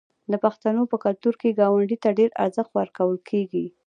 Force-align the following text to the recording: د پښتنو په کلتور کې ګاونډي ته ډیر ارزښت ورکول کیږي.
د 0.31 0.33
پښتنو 0.43 0.81
په 0.91 0.97
کلتور 1.05 1.33
کې 1.41 1.57
ګاونډي 1.59 1.97
ته 2.03 2.09
ډیر 2.19 2.29
ارزښت 2.43 2.71
ورکول 2.79 3.17
کیږي. 3.29 3.65